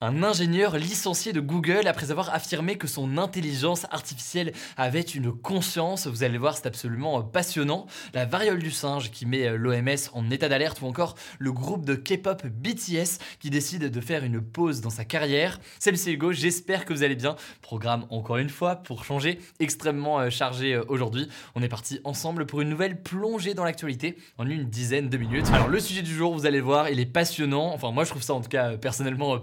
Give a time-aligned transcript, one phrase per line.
[0.00, 6.06] Un ingénieur licencié de Google après avoir affirmé que son intelligence artificielle avait une conscience.
[6.06, 7.86] Vous allez voir, c'est absolument passionnant.
[8.14, 11.96] La variole du singe qui met l'OMS en état d'alerte ou encore le groupe de
[11.96, 15.58] K-pop BTS qui décide de faire une pause dans sa carrière.
[15.80, 17.34] Salut, c'est Hugo, j'espère que vous allez bien.
[17.60, 21.28] Programme encore une fois pour changer, extrêmement euh, chargé euh, aujourd'hui.
[21.56, 25.48] On est parti ensemble pour une nouvelle plongée dans l'actualité en une dizaine de minutes.
[25.52, 27.72] Alors le sujet du jour, vous allez voir, il est passionnant.
[27.74, 29.38] Enfin moi je trouve ça en tout cas personnellement euh,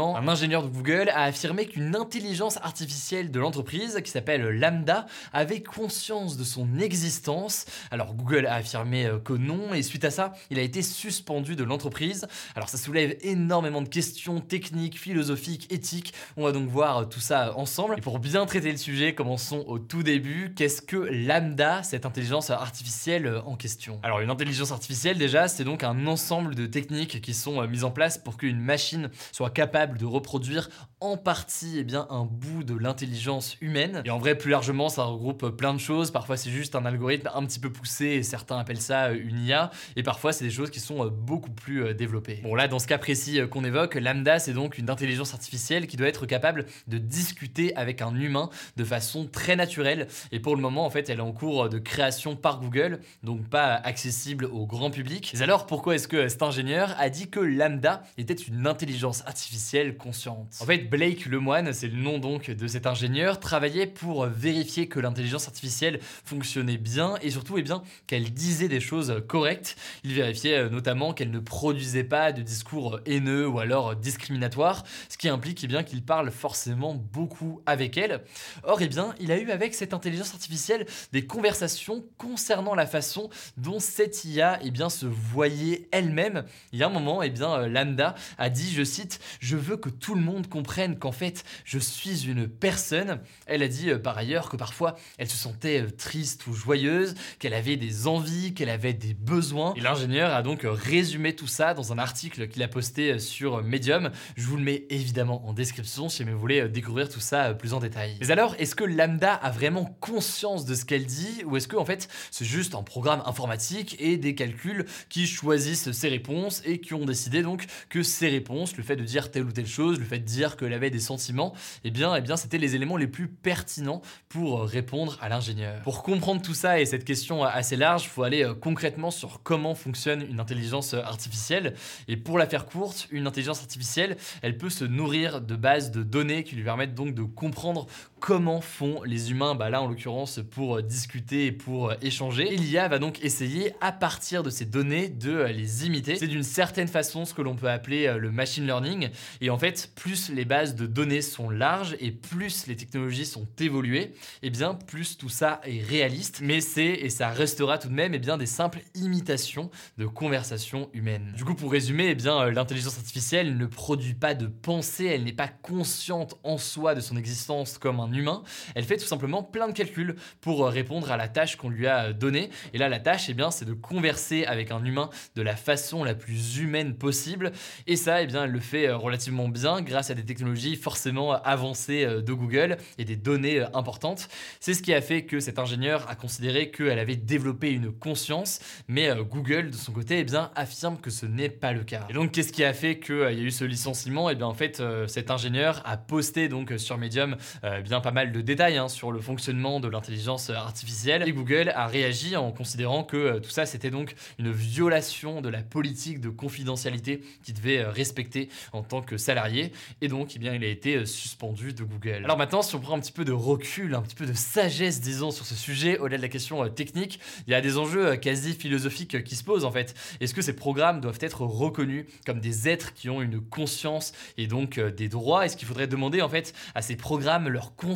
[0.00, 5.62] un ingénieur de Google a affirmé qu'une intelligence artificielle de l'entreprise, qui s'appelle Lambda, avait
[5.62, 7.66] conscience de son existence.
[7.90, 11.56] Alors Google a affirmé euh, que non, et suite à ça, il a été suspendu
[11.56, 12.26] de l'entreprise.
[12.54, 16.14] Alors ça soulève énormément de questions techniques, philosophiques, éthiques.
[16.36, 17.96] On va donc voir euh, tout ça ensemble.
[17.98, 20.52] Et pour bien traiter le sujet, commençons au tout début.
[20.56, 23.98] Qu'est-ce que Lambda, cette intelligence artificielle euh, en question?
[24.02, 27.90] Alors une intelligence artificielle déjà, c'est donc un ensemble de techniques qui sont mises en
[27.90, 30.68] place pour qu'une machine soit capable de reproduire
[31.00, 34.02] en partie eh bien, un bout de l'intelligence humaine.
[34.04, 36.10] Et en vrai, plus largement, ça regroupe plein de choses.
[36.10, 39.40] Parfois, c'est juste un algorithme un petit peu poussé et certains appellent ça euh, une
[39.40, 39.70] IA.
[39.96, 42.40] Et parfois, c'est des choses qui sont euh, beaucoup plus euh, développées.
[42.42, 45.96] Bon, là, dans ce cas précis qu'on évoque, Lambda, c'est donc une intelligence artificielle qui
[45.96, 50.06] doit être capable de discuter avec un humain de façon très naturelle.
[50.32, 53.48] Et pour le moment, en fait, elle est en cours de création par Google, donc
[53.48, 55.32] pas accessible au grand public.
[55.34, 59.79] Mais alors, pourquoi est-ce que cet ingénieur a dit que Lambda était une intelligence artificielle
[59.88, 60.58] consciente.
[60.60, 65.00] En fait, Blake Lemoine, c'est le nom donc de cet ingénieur, travaillait pour vérifier que
[65.00, 69.76] l'intelligence artificielle fonctionnait bien et surtout eh bien qu'elle disait des choses correctes.
[70.04, 75.16] Il vérifiait euh, notamment qu'elle ne produisait pas de discours haineux ou alors discriminatoires, ce
[75.16, 78.22] qui implique eh bien qu'il parle forcément beaucoup avec elle.
[78.62, 83.30] Or eh bien, il a eu avec cette intelligence artificielle des conversations concernant la façon
[83.56, 86.44] dont cette IA eh bien se voyait elle-même.
[86.72, 89.88] Il y a un moment eh bien Lambda a dit je cite je veux que
[89.88, 93.20] tout le monde comprenne qu'en fait, je suis une personne.
[93.46, 97.14] Elle a dit euh, par ailleurs que parfois, elle se sentait euh, triste ou joyeuse,
[97.38, 99.74] qu'elle avait des envies, qu'elle avait des besoins.
[99.76, 103.62] Et l'ingénieur a donc euh, résumé tout ça dans un article qu'il a posté sur
[103.62, 104.10] Medium.
[104.36, 107.80] Je vous le mets évidemment en description si vous voulez découvrir tout ça plus en
[107.80, 108.16] détail.
[108.20, 111.76] Mais alors, est-ce que Lambda a vraiment conscience de ce qu'elle dit ou est-ce que
[111.76, 116.80] en fait, c'est juste un programme informatique et des calculs qui choisissent ses réponses et
[116.80, 119.98] qui ont décidé donc que ces réponses, le fait de dire telle ou telle chose,
[119.98, 121.54] le fait de dire qu'elle avait des sentiments,
[121.84, 125.82] eh bien, eh bien c'était les éléments les plus pertinents pour répondre à l'ingénieur.
[125.82, 129.42] Pour comprendre tout ça et cette question assez large, il faut aller euh, concrètement sur
[129.42, 131.74] comment fonctionne une intelligence artificielle.
[132.08, 136.02] Et pour la faire courte, une intelligence artificielle, elle peut se nourrir de bases de
[136.02, 137.86] données qui lui permettent donc de comprendre
[138.20, 142.52] comment font les humains, bah là en l'occurrence pour discuter et pour échanger.
[142.52, 146.16] Et l'IA va donc essayer à partir de ces données de les imiter.
[146.16, 149.08] C'est d'une certaine façon ce que l'on peut appeler euh, le machine learning.
[149.40, 153.48] Et en fait, plus les bases de données sont larges et plus les technologies sont
[153.58, 154.12] évoluées, et
[154.44, 156.40] eh bien plus tout ça est réaliste.
[156.42, 160.06] Mais c'est, et ça restera tout de même, et eh bien des simples imitations de
[160.06, 161.32] conversations humaines.
[161.36, 165.06] Du coup, pour résumer, et eh bien euh, l'intelligence artificielle ne produit pas de pensée,
[165.06, 168.42] elle n'est pas consciente en soi de son existence comme un humain.
[168.74, 171.86] Elle fait tout simplement plein de calculs pour euh, répondre à la tâche qu'on lui
[171.86, 172.50] a euh, donnée.
[172.74, 176.04] Et là, la tâche, et bien, c'est de converser avec un humain de la façon
[176.04, 177.52] la plus humaine possible.
[177.86, 182.04] Et ça, et bien, elle le fait relativement bien grâce à des technologies forcément avancées
[182.04, 184.28] euh, de Google et des données euh, importantes.
[184.60, 188.60] C'est ce qui a fait que cet ingénieur a considéré qu'elle avait développé une conscience,
[188.88, 192.06] mais euh, Google, de son côté, eh bien, affirme que ce n'est pas le cas.
[192.10, 194.28] Et donc, qu'est-ce qui a fait qu'il y a eu ce licenciement?
[194.28, 197.36] Et eh bien, en fait, cet ingénieur a posté donc sur Medium
[197.84, 201.86] bien pas mal de détails hein, sur le fonctionnement de l'intelligence artificielle et Google a
[201.86, 207.22] réagi en considérant que tout ça c'était donc une violation de la politique de confidentialité
[207.42, 211.04] qu'il devait respecter en tant que salarié et donc eh bien, il a été euh,
[211.04, 212.22] suspendu de Google.
[212.24, 215.00] Alors maintenant, si on prend un petit peu de recul, un petit peu de sagesse,
[215.00, 218.06] disons, sur ce sujet, au-delà de la question euh, technique, il y a des enjeux
[218.06, 219.94] euh, quasi philosophiques qui se posent en fait.
[220.20, 224.46] Est-ce que ces programmes doivent être reconnus comme des êtres qui ont une conscience et
[224.46, 225.44] donc des droits?
[225.44, 227.89] Est-ce qu'il faudrait demander en fait à ces programmes leur conscience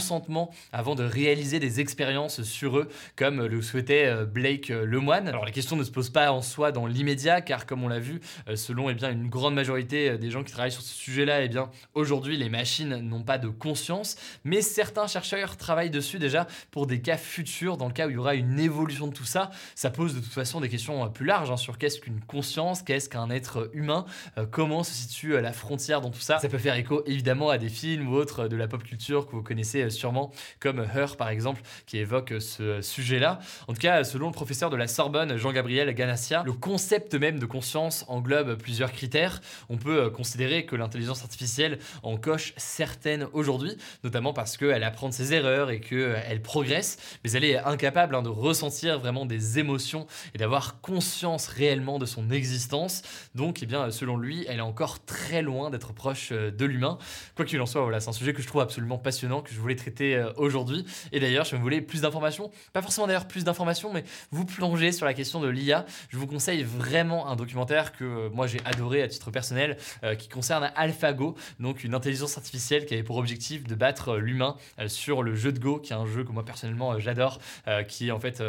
[0.72, 5.28] avant de réaliser des expériences sur eux, comme le souhaitait euh, Blake euh, Lemoine.
[5.28, 8.00] Alors la question ne se pose pas en soi dans l'immédiat, car comme on l'a
[8.00, 11.42] vu, euh, selon eh bien, une grande majorité des gens qui travaillent sur ce sujet-là,
[11.42, 16.46] eh bien, aujourd'hui les machines n'ont pas de conscience, mais certains chercheurs travaillent dessus déjà
[16.70, 19.24] pour des cas futurs, dans le cas où il y aura une évolution de tout
[19.24, 19.50] ça.
[19.74, 23.08] Ça pose de toute façon des questions plus larges hein, sur qu'est-ce qu'une conscience, qu'est-ce
[23.08, 24.04] qu'un être humain,
[24.50, 26.38] comment se situe la frontière dans tout ça.
[26.38, 29.32] Ça peut faire écho évidemment à des films ou autres de la pop culture que
[29.32, 33.38] vous connaissez sûrement, comme Her par exemple, qui évoque ce sujet-là.
[33.68, 37.46] En tout cas, selon le professeur de la Sorbonne, Jean-Gabriel Ganassia, le concept même de
[37.46, 39.40] conscience englobe plusieurs critères.
[39.68, 45.14] On peut considérer que l'intelligence artificielle en coche certaines aujourd'hui, notamment parce qu'elle apprend de
[45.14, 50.06] ses erreurs et qu'elle progresse, mais elle est incapable hein, de ressentir vraiment des émotions
[50.34, 53.02] et d'avoir conscience réellement de son existence.
[53.34, 56.98] Donc, eh bien, selon lui, elle est encore très loin d'être proche euh, de l'humain.
[57.34, 59.60] Quoi qu'il en soit, voilà, c'est un sujet que je trouve absolument passionnant, que je
[59.60, 60.84] voulais traiter euh, aujourd'hui.
[61.12, 64.92] Et d'ailleurs, si vous voulez plus d'informations, pas forcément d'ailleurs plus d'informations, mais vous plonger
[64.92, 68.60] sur la question de l'IA, je vous conseille vraiment un documentaire que euh, moi j'ai
[68.64, 69.76] adoré à titre personnel,
[70.18, 74.56] qui concerne AlphaGo, donc une intelligence artificielle qui avait pour objectif de battre l'humain
[74.86, 77.40] sur le jeu de Go, qui est un jeu que moi personnellement j'adore,
[77.88, 78.42] qui en fait,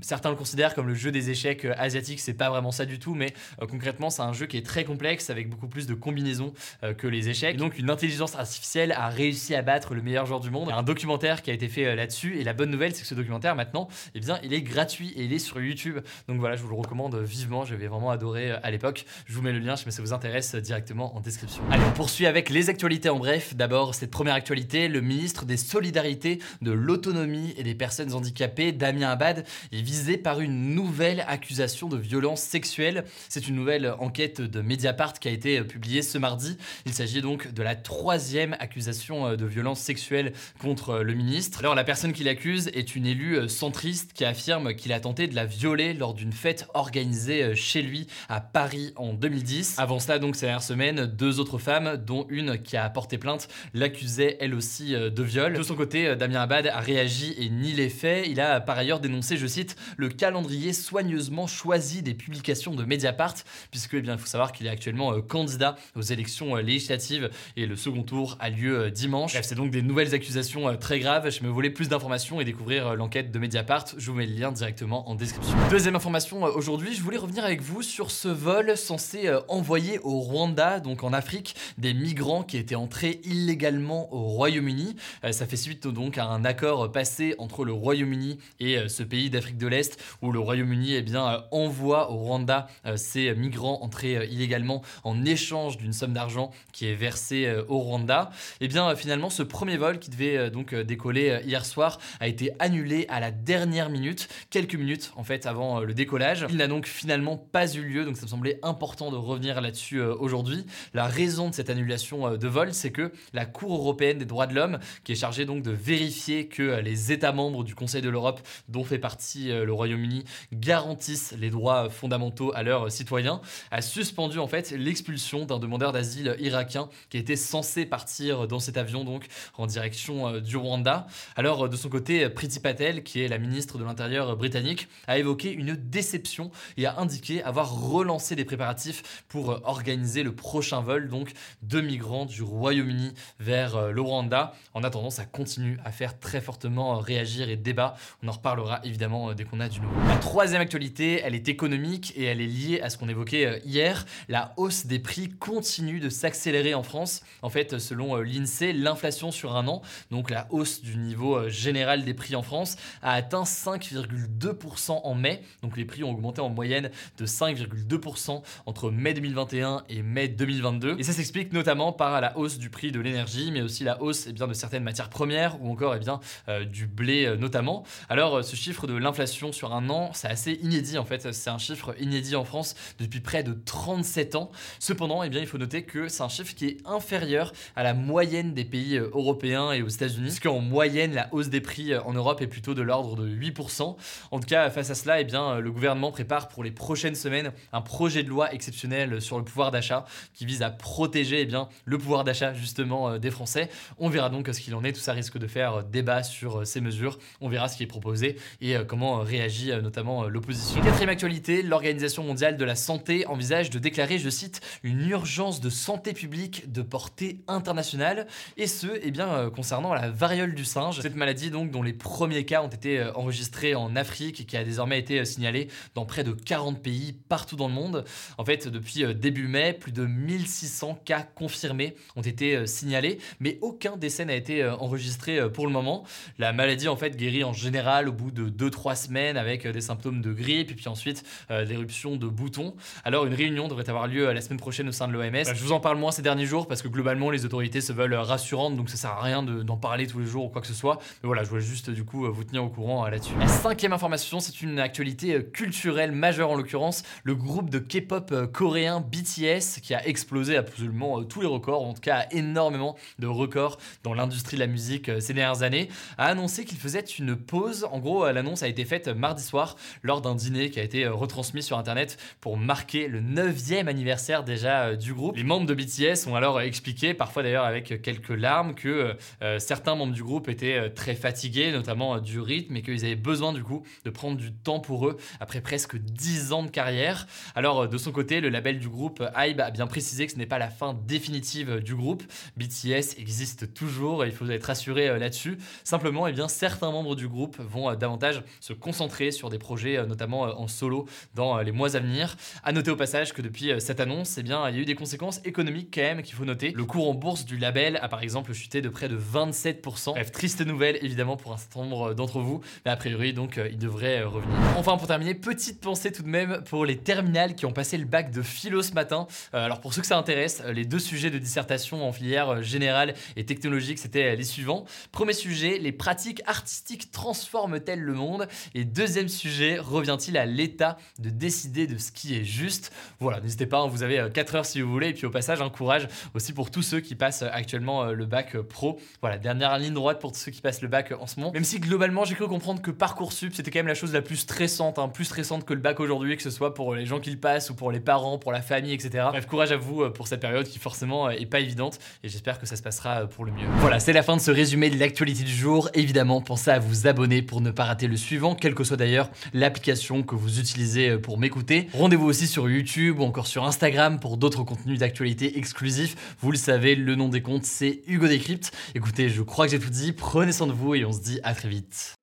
[0.00, 3.14] certains le considèrent comme le jeu des échecs asiatiques, c'est pas vraiment ça du tout,
[3.14, 3.34] mais
[3.68, 6.52] concrètement c'est un jeu qui est très complexe avec beaucoup plus de combinaisons
[6.98, 7.56] que les échecs.
[7.56, 10.70] donc une intelligence artificielle a réussi à battre le meilleur joueur du monde.
[10.70, 13.14] Un documentaire qui a été fait euh, là-dessus et la bonne nouvelle c'est que ce
[13.14, 15.98] documentaire maintenant, eh bien, il est gratuit et il est sur YouTube.
[16.28, 17.64] Donc voilà, je vous le recommande vivement.
[17.64, 19.04] J'avais vraiment adoré euh, à l'époque.
[19.26, 21.62] Je vous mets le lien si ça vous intéresse directement en description.
[21.70, 23.54] Allez, on poursuit avec les actualités en bref.
[23.54, 29.10] D'abord, cette première actualité, le ministre des Solidarités, de l'Autonomie et des Personnes Handicapées, Damien
[29.10, 33.04] Abad, est visé par une nouvelle accusation de violence sexuelle.
[33.28, 36.56] C'est une nouvelle enquête de Mediapart qui a été publiée ce mardi.
[36.84, 40.25] Il s'agit donc de la troisième accusation euh, de violence sexuelle
[40.60, 41.60] contre euh, le ministre.
[41.60, 45.26] Alors la personne qui l'accuse est une élue euh, centriste qui affirme qu'il a tenté
[45.26, 49.76] de la violer lors d'une fête organisée chez lui à Paris en 2010.
[49.78, 53.48] Avant cela, donc ces dernières semaines, deux autres femmes, dont une qui a porté plainte,
[53.74, 55.54] l'accusaient elle aussi de viol.
[55.54, 58.26] De son côté, Damien Abad a réagi et nie les faits.
[58.28, 63.34] Il a par ailleurs dénoncé, je cite, le calendrier soigneusement choisi des publications de Mediapart,
[63.70, 67.76] puisque eh bien, il faut savoir qu'il est actuellement candidat aux élections législatives et le
[67.76, 69.32] second tour a lieu euh, dimanche.
[69.32, 71.30] Bref, c'est donc des nouvelles accusations euh, très graves.
[71.30, 73.84] Je me voulais plus d'informations et découvrir euh, l'enquête de Mediapart.
[73.96, 75.54] Je vous mets le lien directement en description.
[75.70, 80.80] Deuxième information aujourd'hui, je voulais revenir avec vous sur ce vol censé envoyer au Rwanda,
[80.80, 84.96] donc en Afrique, des migrants qui étaient entrés illégalement au Royaume-Uni.
[85.30, 89.58] Ça fait suite donc à un accord passé entre le Royaume-Uni et ce pays d'Afrique
[89.58, 95.24] de l'Est où le Royaume-Uni eh bien, envoie au Rwanda ces migrants entrés illégalement en
[95.24, 98.30] échange d'une somme d'argent qui est versée au Rwanda.
[98.60, 101.64] Et eh bien finalement ce premier vol qui devait euh, donc euh, décoller euh, hier
[101.64, 106.46] soir a été annulé à la dernière minute, quelques minutes en fait avant le décollage.
[106.50, 110.00] Il n'a donc finalement pas eu lieu, donc ça me semblait important de revenir là-dessus
[110.00, 110.64] aujourd'hui.
[110.94, 114.54] La raison de cette annulation de vol, c'est que la Cour européenne des droits de
[114.54, 118.40] l'homme, qui est chargée donc de vérifier que les États membres du Conseil de l'Europe,
[118.68, 124.48] dont fait partie le Royaume-Uni, garantissent les droits fondamentaux à leurs citoyens, a suspendu en
[124.48, 129.26] fait l'expulsion d'un demandeur d'asile irakien qui était censé partir dans cet avion donc
[129.56, 131.06] en direction euh, du Rwanda.
[131.36, 135.18] Alors euh, de son côté, Priti Patel, qui est la ministre de l'Intérieur britannique, a
[135.18, 140.80] évoqué une déception et a indiqué avoir relancé des préparatifs pour euh, organiser le prochain
[140.80, 141.32] vol donc
[141.62, 144.54] de migrants du Royaume-Uni vers le Rwanda.
[144.74, 147.96] En attendant, ça continue à faire très fortement réagir et débat.
[148.22, 149.94] On en reparlera évidemment dès qu'on a du nouveau.
[150.08, 154.04] La troisième actualité, elle est économique et elle est liée à ce qu'on évoquait hier.
[154.28, 157.22] La hausse des prix continue de s'accélérer en France.
[157.42, 162.04] En fait, selon l'INSEE, l'inflation sur un an, donc la hausse du niveau euh, général
[162.04, 165.42] des prix en France, a atteint 5,2% en mai.
[165.62, 170.96] Donc les prix ont augmenté en moyenne de 5,2% entre mai 2021 et mai 2022.
[170.98, 174.26] Et ça s'explique notamment par la hausse du prix de l'énergie, mais aussi la hausse
[174.28, 177.84] eh bien, de certaines matières premières ou encore eh bien, euh, du blé euh, notamment.
[178.08, 181.32] Alors ce chiffre de l'inflation sur un an, c'est assez inédit en fait.
[181.32, 184.50] C'est un chiffre inédit en France depuis près de 37 ans.
[184.78, 187.94] Cependant, eh bien, il faut noter que c'est un chiffre qui est inférieur à la
[187.94, 192.12] moyenne des pays européens et aux États-Unis, puisqu'en moyenne, la hausse des prix euh, en
[192.12, 193.96] Europe est plutôt de l'ordre de 8%.
[194.30, 197.14] En tout cas, face à cela, eh bien, euh, le gouvernement prépare pour les prochaines
[197.14, 200.04] semaines un projet de loi exceptionnel sur le pouvoir d'achat
[200.34, 203.68] qui vise à protéger eh bien, le pouvoir d'achat justement des Français.
[203.98, 204.92] On verra donc ce qu'il en est.
[204.92, 207.18] Tout ça risque de faire débat sur ces mesures.
[207.40, 210.80] On verra ce qui est proposé et comment réagit notamment l'opposition.
[210.80, 215.70] Quatrième actualité, l'Organisation mondiale de la santé envisage de déclarer, je cite, une urgence de
[215.70, 220.64] santé publique de portée internationale et ce, eh bien, euh, concernant concernant la variole du
[220.64, 221.00] singe.
[221.00, 224.56] Cette maladie donc dont les premiers cas ont été euh, enregistrés en Afrique et qui
[224.56, 228.04] a désormais été euh, signalée dans près de 40 pays partout dans le monde.
[228.38, 233.58] En fait, depuis euh, début mai, plus de 1600 cas confirmés ont été signalés, mais
[233.60, 236.04] aucun décès n'a été enregistré pour le moment.
[236.38, 240.22] La maladie en fait guérit en général au bout de 2-3 semaines avec des symptômes
[240.22, 242.76] de grippe et puis ensuite l'éruption de boutons.
[243.02, 245.44] Alors une réunion devrait avoir lieu la semaine prochaine au sein de l'OMS.
[245.44, 248.14] Je vous en parle moins ces derniers jours parce que globalement les autorités se veulent
[248.14, 250.74] rassurantes donc ça sert à rien d'en parler tous les jours ou quoi que ce
[250.74, 250.98] soit.
[251.22, 253.34] Mais voilà, je voulais juste du coup vous tenir au courant là-dessus.
[253.38, 259.00] La cinquième information, c'est une actualité culturelle majeure en l'occurrence, le groupe de K-pop coréen
[259.00, 264.14] BTS qui a explosé absolument tous les records, en tout cas énormément de records dans
[264.14, 267.86] l'industrie de la musique ces dernières années, a annoncé qu'il faisait une pause.
[267.90, 271.62] En gros, l'annonce a été faite mardi soir lors d'un dîner qui a été retransmis
[271.62, 275.36] sur internet pour marquer le 9e anniversaire déjà du groupe.
[275.36, 279.94] Les membres de BTS ont alors expliqué, parfois d'ailleurs avec quelques larmes, que euh, certains
[279.94, 283.52] membres du groupe étaient euh, très fatigués, notamment euh, du rythme, et qu'ils avaient besoin
[283.52, 287.26] du coup de prendre du temps pour eux après presque 10 ans de carrière.
[287.54, 290.46] Alors de son côté, le label du groupe Hybe a bien précisé que ce n'est
[290.46, 292.22] pas la fin définitive du groupe.
[292.56, 295.58] BTS existe toujours et il faut être rassuré là-dessus.
[295.84, 300.42] Simplement, eh bien, certains membres du groupe vont davantage se concentrer sur des projets, notamment
[300.42, 302.36] en solo, dans les mois à venir.
[302.64, 304.94] À noter au passage que depuis cette annonce, eh bien, il y a eu des
[304.94, 306.72] conséquences économiques quand même qu'il faut noter.
[306.72, 310.12] Le cours en bourse du label a par exemple chuté de près de 27%.
[310.12, 313.68] Bref, triste nouvelle évidemment pour un certain nombre d'entre vous, mais a priori donc euh,
[313.70, 314.56] il devrait euh, revenir.
[314.76, 318.04] Enfin pour terminer, petite pensée tout de même pour les terminales qui ont passé le
[318.04, 319.26] bac de philo ce matin.
[319.54, 323.14] Euh, alors pour ceux que ça intéresse, les deux sujets de dissertation en filière générale
[323.36, 324.84] et technologique c'était les suivants.
[325.12, 328.48] Premier sujet, les pratiques artistiques transforment-elles le monde?
[328.74, 332.92] Et deuxième sujet, revient-il à l'État de décider de ce qui est juste?
[333.20, 335.60] Voilà, n'hésitez pas, hein, vous avez 4 heures si vous voulez, et puis au passage,
[335.60, 338.98] un courage aussi pour tous ceux qui passent actuellement le bac pro.
[339.22, 341.52] Voilà, dernière ligne droite pour ceux qui passent le bac en ce moment.
[341.52, 344.36] Même si globalement, j'ai cru comprendre que Parcoursup, c'était quand même la chose la plus
[344.36, 347.30] stressante, hein, plus stressante que le bac aujourd'hui, que ce soit pour les gens qui
[347.30, 349.24] le passent ou pour les parents, pour la famille, etc.
[349.30, 352.28] Bref, courage à vous euh, pour cette période qui forcément euh, est pas évidente et
[352.28, 353.66] j'espère que ça se passera euh, pour le mieux.
[353.76, 355.88] Voilà, c'est la fin de ce résumé de l'actualité du jour.
[355.94, 359.30] Évidemment, pensez à vous abonner pour ne pas rater le suivant, quelle que soit d'ailleurs
[359.54, 361.88] l'application que vous utilisez pour m'écouter.
[361.94, 366.36] Rendez-vous aussi sur YouTube ou encore sur Instagram pour d'autres contenus d'actualité exclusifs.
[366.40, 368.72] Vous le savez, le nom des comptes, c'est Hugo Décrypte.
[369.06, 370.10] Écoutez, je crois que j'ai tout dit.
[370.10, 372.14] Prenez soin de vous et on se dit à très vite.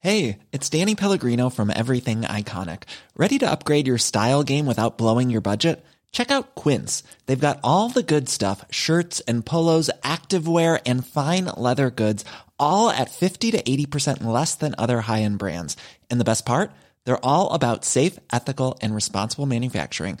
[0.00, 2.84] Hey, it's Danny Pellegrino from Everything Iconic.
[3.16, 5.84] Ready to upgrade your style game without blowing your budget?
[6.12, 7.02] Check out Quince.
[7.26, 12.24] They've got all the good stuff, shirts and polos, activewear and fine leather goods,
[12.56, 15.76] all at 50 to 80% less than other high-end brands.
[16.10, 16.70] And the best part?
[17.06, 20.20] They're all about safe, ethical and responsible manufacturing.